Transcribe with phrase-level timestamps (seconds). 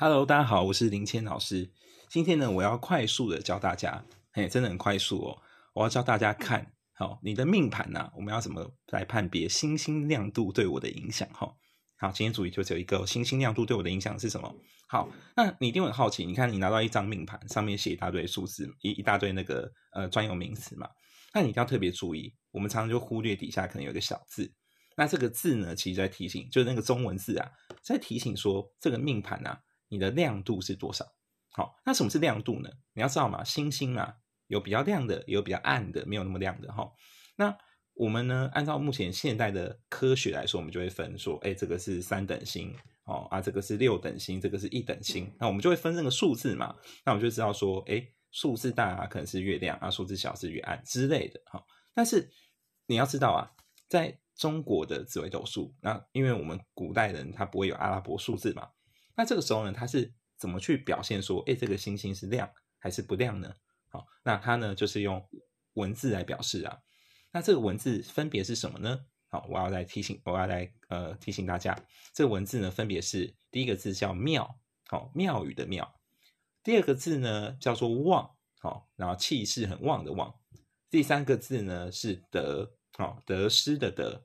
[0.00, 1.72] Hello，大家好，我是林谦老师。
[2.08, 5.42] 今天呢，我要快速的教大家，嘿，真的很快速哦。
[5.74, 11.28] 我要教大家看好你的命盘呐，我们要怎么来判别星星亮度对我的影响？
[11.32, 11.52] 哈，
[11.96, 14.54] 好，今天主题就只有一个，星星亮度对我的影响是什么？
[14.86, 20.88] 好，那你一定很好奇，你看你拿到一张命盘，上面写一大堆数字，一一大堆那个呃专有名词嘛，
[21.34, 24.54] 那你一定要特别注意，我们常常就忽略底下可能有个小字，
[24.96, 27.50] 那这个字呢，其实在提醒，就是那个中文字啊，
[27.82, 29.60] 在提醒说这个命盘啊。
[29.88, 31.06] 你的亮度是多少？
[31.50, 32.68] 好，那什么是亮度呢？
[32.92, 34.14] 你要知道嘛，星星啊，
[34.46, 36.92] 有比较亮的，有比较暗的，没有那么亮的哈。
[37.36, 37.56] 那
[37.94, 42.72] 我们呢，按照目前现代的科学来说，我们就会分说，哎，这个是三等星
[43.06, 45.34] 哦，啊，这个是六等星，这个是一等星。
[45.40, 51.64] 那我们就会分这个数字嘛，那我们就知道说，哎，数字大啊，可能是越亮啊，数字小是越暗之类的哈。
[51.92, 52.30] 但是
[52.86, 53.50] 你要知道啊，
[53.88, 58.68] 在中国的紫微斗数，那因为我们古代人他不会有阿拉伯数字嘛。
[59.18, 63.52] 那这个时候呢，它是怎么去表现说，哎，这个星星是亮还是不亮呢？
[63.88, 65.28] 好，那它呢就是用
[65.74, 66.78] 文字来表示啊。
[67.32, 69.00] 那这个文字分别是什么呢？
[69.26, 71.76] 好，我要来提醒，我要来呃提醒大家，
[72.14, 75.84] 这个文字呢分别是第一个字叫庙，好，庙宇的庙；
[76.62, 80.32] 第二个字呢叫做旺，好，然后气势很旺的旺；
[80.88, 84.22] 第三个字呢是得，好，得失的得；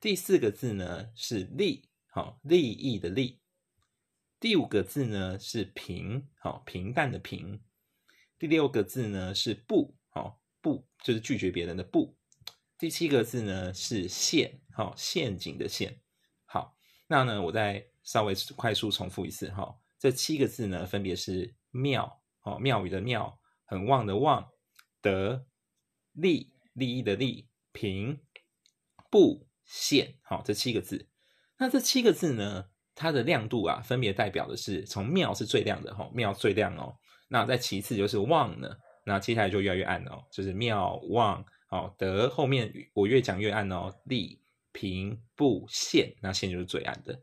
[0.00, 3.40] 第四个字呢是利，好，利益的利。
[4.40, 7.60] 第五个字呢是平，好平淡的平。
[8.38, 12.16] 第六个字呢是不，好不就是拒绝别人的不。
[12.78, 16.00] 第七个字呢是陷，好陷阱的陷。
[16.44, 16.76] 好，
[17.08, 24.48] 那呢我再稍微快速重复一次，哈，这七个字呢分别是妙，好妙语的妙，很旺的旺，
[25.00, 25.48] 得
[26.12, 28.20] 利利益的利，平
[29.10, 31.08] 不陷，好这七个字。
[31.56, 32.70] 那这七个字呢？
[32.98, 36.92] 它的亮度啊，分别代表的是从妙是最亮的哈，妙最亮哦。
[37.28, 38.68] 那再其次就是旺呢，
[39.04, 44.40] 那接下来就越来越暗哦，就是妙旺哦德后面我越讲越暗哦，利
[44.72, 47.22] 平不现，那现就是最暗的。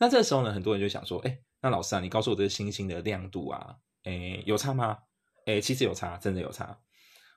[0.00, 4.98] 那这时候呢，很多人就想说，哎，那老师啊，你告诉我这个星星的亮度啊，哎有差吗？
[5.46, 6.76] 哎，其实有差，真的有差。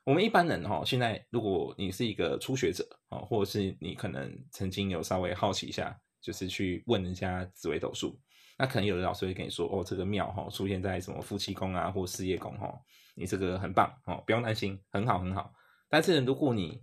[0.02, 5.96] 我们一般人哈，现在如果你是一个初学者啊，或者是你可能曾经有稍微好奇一下。
[6.20, 8.18] 就是去问人家紫微斗数，
[8.58, 12.76] 那可能有的老师会跟你说，哦，这个庙哈出现在什么夫妻宫啊，或事业宫哈，
[13.14, 15.52] 你这个很棒哦，不用担心，很好很好。
[15.88, 16.82] 但是如果你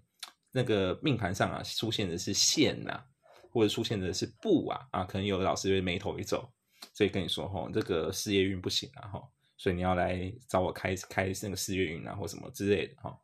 [0.51, 3.03] 那个命盘上啊出现的是线呐，
[3.51, 6.49] 或者出现的是布啊，啊，可能有的老师会眉头一皱，
[6.93, 9.21] 所以跟你说，哈，这个事业运不行啊，哈，
[9.57, 13.15] 所以你要来找我开开那个事业运啊，或什么之类的哈。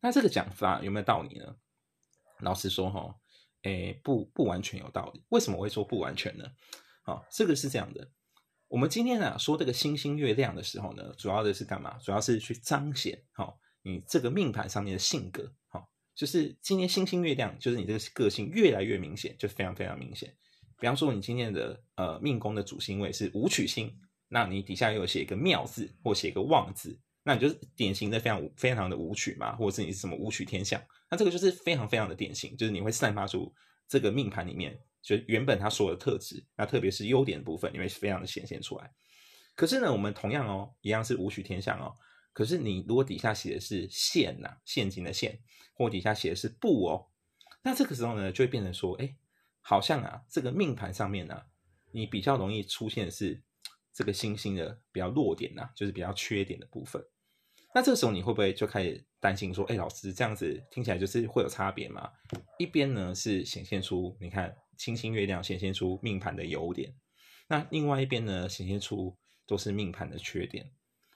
[0.00, 1.56] 那这个讲法有没有道理呢？
[2.40, 3.14] 老实说，哈。
[3.64, 5.22] 诶，不不完全有道理。
[5.28, 6.44] 为什么我会说不完全呢？
[7.02, 8.08] 好，这个是这样的。
[8.68, 11.98] 我们今天呢说这个星星月亮的时候呢，主要的是干嘛？
[11.98, 15.52] 主要是去彰显好你这个命盘上面的性格。
[15.68, 20.34] 好，就是今天星星月亮，就是你这个个性越来越明显，就非常非常明显。
[20.80, 23.94] 比方说，你今天的呃命宫的主星位是武曲星，
[24.28, 30.82] 那你底下又写一个妙字或写一个旺字，那你就是典型的非常非常的武曲嘛，或者是你是什么武曲天象。
[31.14, 33.54] 那这个就是非常非常的典型，就是你会散发出
[33.86, 38.90] 这个命盘里面就原本它所有的特质，那特别是优点的部分，你会非常的显现出来。
[39.54, 41.94] 可是呢，我们同样哦，一样是武曲天象哦。
[42.32, 45.38] 可是你如果底下写的是陷呐，陷阱的陷，
[45.74, 47.06] 或底下写的是布哦，
[47.62, 49.14] 那这个时候呢，就会变成说，哎，
[49.60, 51.40] 好像啊，这个命盘上面呢，
[51.92, 53.40] 你比较容易出现是
[53.92, 57.00] 这个星星的比较弱点呐，就是比较缺点的部分。
[57.74, 62.08] 那这个时候你会不会就开始担心说，哎，老师这样子听起来就是会有差别吗？
[62.56, 66.94] 一边呢是显现出你看星星月亮显现出命盘的优点，
[67.48, 70.70] 那另外一边呢显现出都是命盘的缺点。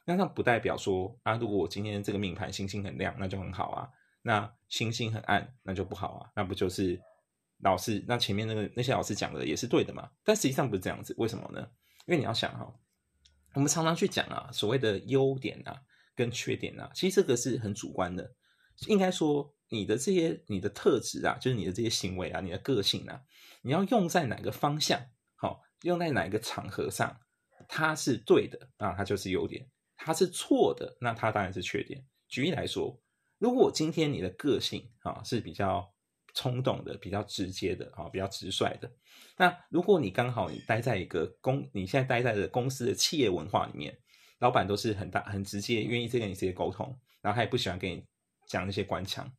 [0.04, 3.86] 那那不代表说啊，如果我今天这个命盘星星很亮，那就很好啊；
[4.22, 6.30] 那星星很暗，那就不好啊。
[6.34, 7.00] 那不就是
[7.60, 10.10] 老师那前面那个那些老师讲的也是对的嘛？
[10.24, 11.60] 但实际上不是这样子，为什么呢？
[12.06, 12.74] 因为你要想哈，
[13.54, 15.80] 我们常常去讲啊，所谓的优点啊。
[16.18, 18.34] 跟缺点啊，其实这个是很主观的。
[18.88, 23.22] 应该说，你的这些你的特质啊，就是你的这些行为啊，你的个性啊，
[23.62, 25.00] 你要用在哪个方向，
[25.36, 27.20] 好，用在哪一个场合上，
[27.68, 29.64] 它是对的啊，它就是优点；
[29.96, 32.04] 它是错的，那它当然是缺点。
[32.28, 33.00] 举例来说，
[33.38, 35.92] 如果今天你的个性啊是比较
[36.34, 38.90] 冲动的、比较直接的啊、比较直率的，
[39.36, 43.96] 那如果你刚好你待在一个公，你现在待在的公司的企业文化里面。
[44.40, 48.02] 老板都是很大很直接，愿意再跟你直接沟通，然后他也不喜欢跟你
[48.46, 49.30] 讲那些官腔。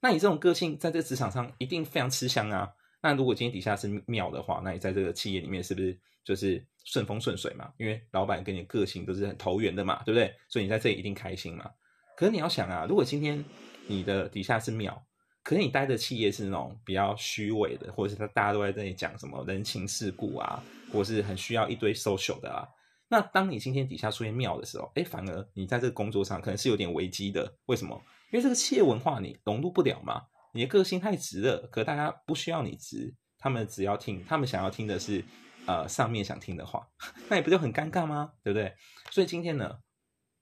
[0.00, 2.72] 那你这种个性在这个职场上一定非常吃香啊。
[3.00, 10.34] 那如果今天底下是庙的话，那你在这个企业里面是不是就是顺风顺水嘛，因为老板跟你个性都是很投缘的嘛，对不对？
[10.48, 11.70] 所以你在这里一定开心嘛。
[12.16, 13.44] 可是你要想啊，如果今天
[13.86, 15.00] 你的底下是庙，
[15.44, 20.62] 可是你待的企业是那种比较虚伪的，或者是他大家都在这里讲什么人情世故啊，
[20.92, 22.68] 或者是很需要一堆 social 的啊。
[23.08, 27.52] 那当你今天底下出现庙的时候，哎，反而你在这个工作上可能是有点危机的。
[27.66, 27.98] 为什么？
[28.30, 30.26] 因为这个企业文化你融入不了嘛。
[30.52, 35.24] 你的个性太直了，可大家不需要你直，他们只要听，他们想要听的是
[35.66, 36.86] 呃上面想听的话，
[37.28, 38.32] 那你不就很尴尬吗？
[38.42, 38.74] 对不对？
[39.10, 39.78] 所以今天呢，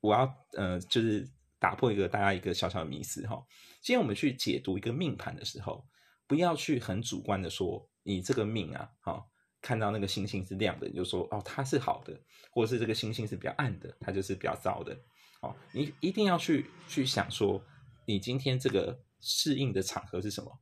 [0.01, 1.29] 我要呃就是
[1.59, 3.41] 打破一个大家一个小小的迷思哈。
[3.83, 5.85] 今天我们去解读一个命盘的时候，
[6.27, 9.29] 不要去很主观的说你这个命啊，好
[9.67, 12.19] 看到那个星星是亮的，你就说哦它是好的，
[12.53, 14.97] 或者是这个星星是比较暗的，它就是比较糟的。
[15.41, 17.61] 哦，你一定要去去想说，
[18.07, 18.99] 你今天这个。
[19.19, 20.61] 适应的场合是什么？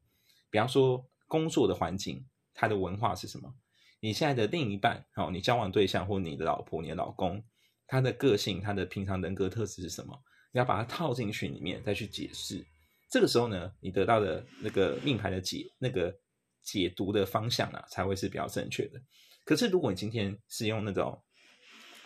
[0.48, 2.24] 比方说工作的环境，
[2.54, 3.52] 它的文化是什么？
[4.00, 7.42] 你现在的另一半，好，你交往对象或你的老婆、你的老公，
[7.86, 10.16] 他的个性、他的平常人格特质是什么？
[10.52, 12.64] 你要把它套进去里面，再去解释。
[13.10, 16.16] 这个时候呢，你得到的那个命牌的解那个
[16.64, 19.00] 解读的方向啊，才会是比较正确的。
[19.44, 21.22] 可是如果你今天是用那种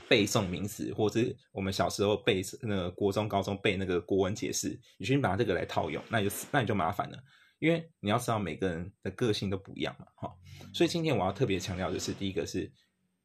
[0.09, 7.19] 背诵名词，或者是我们小时候背那个国中、高中背那个国文解释，你去拿这个来套用，那就那你就麻烦了，
[7.59, 10.35] 因为你要知道每个人的个性都不一样嘛，哈。
[10.75, 12.73] 所以今天我要特别强调，的是第一个是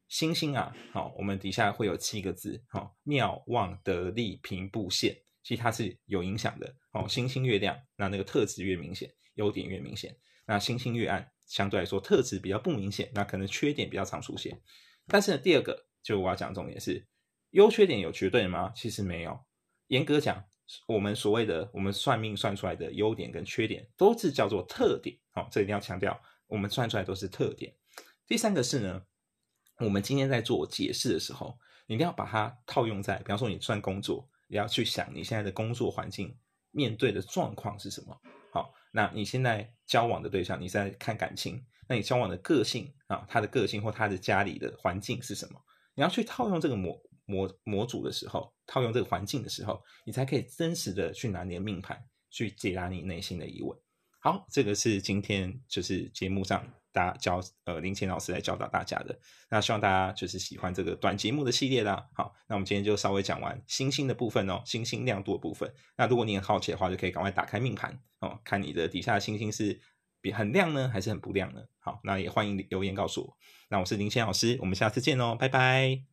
[0.09, 10.11] 星星啊，好，我们底下会有七个字，好，妙望得利平布线，其实它是有影响的，哦，星星越亮，那那个特质越明显，优点越明显；
[10.45, 14.61] 那星星月暗，相对来说特质比较不明显，那可能缺点比较常出现。
[15.07, 15.85] 但是呢，第二个。
[16.03, 17.07] 就我要讲重点是，
[17.51, 18.73] 优缺点有绝对吗？
[18.75, 19.39] 其实没有。
[19.87, 20.43] 严格讲，
[20.85, 25.17] 我们所谓的我们算命算出来的优点跟缺点，都是叫做特点。
[25.31, 27.73] 好，这一定要强调，我们算出来都是特点。
[28.27, 29.01] 第三个是呢，
[29.77, 31.57] 我们今天在做解释的时候，
[31.87, 36.37] 你一定要把它套用在，比方说你算工作，你要去想你现在的工作环境
[36.71, 38.19] 面对的状况是什么。
[38.95, 45.59] 那你现在交往的对象，你在看感情，那你交往的个性啊，他的个性或他的家里的环境是什么？
[45.95, 51.99] 你要去套用这个模模模组的时候，套用这个环境的时候，你才可以真实的去拿你的命盘，
[52.29, 53.75] 去解答你内心的疑问。
[54.19, 56.63] 好，这个是今天就是节目上
[56.93, 59.19] 大家教呃林谦老师来教导大家的。
[59.49, 62.07] 那希望大家就是喜欢这个短节目的系列啦。
[62.13, 65.73] 好，那我们今天就稍微讲完星星的部分哦，星星亮度的部分。
[65.97, 69.81] 那如果你很好奇的话，就可以赶快打开命盘哦，看你的底下的星星是
[70.21, 71.61] 比很亮呢，还是很不亮呢？
[71.79, 73.37] 好，那也欢迎留言告诉我。
[73.69, 76.12] 那我是林谦老师，我们下次见哦，拜拜。